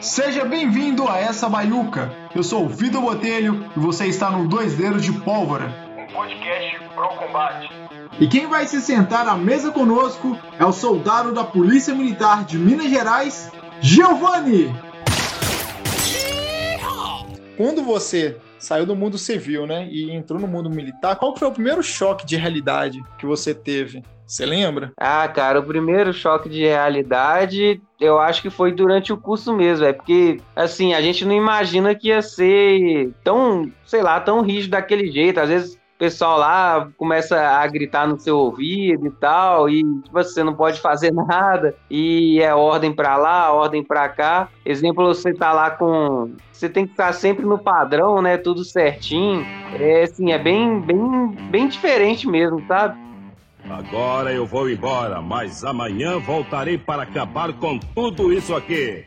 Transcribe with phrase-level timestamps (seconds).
[0.00, 2.14] Seja bem-vindo a essa baiuca.
[2.32, 5.74] Eu sou o Vitor Botelho e você está no Dois Dedos de Pólvora.
[5.98, 7.68] Um podcast pro combate.
[8.20, 12.58] E quem vai se sentar à mesa conosco é o soldado da Polícia Militar de
[12.58, 13.50] Minas Gerais,
[13.80, 14.72] Giovanni.
[17.58, 21.52] Quando você saiu do mundo civil, né, e entrou no mundo militar, qual foi o
[21.52, 24.00] primeiro choque de realidade que você teve?
[24.24, 24.92] Você lembra?
[24.96, 29.84] Ah, cara, o primeiro choque de realidade eu acho que foi durante o curso mesmo,
[29.86, 34.70] é porque, assim, a gente não imagina que ia ser tão, sei lá, tão rígido
[34.70, 35.40] daquele jeito.
[35.40, 40.12] Às vezes o pessoal lá começa a gritar no seu ouvido e tal, e tipo,
[40.12, 44.48] você não pode fazer nada, e é ordem para lá, ordem para cá.
[44.64, 46.36] Exemplo, você tá lá com.
[46.52, 48.36] Você tem que estar sempre no padrão, né?
[48.36, 49.44] Tudo certinho.
[49.74, 52.96] É assim, é bem, bem, bem diferente mesmo, sabe?
[53.68, 59.04] Agora eu vou embora, mas amanhã voltarei para acabar com tudo isso aqui.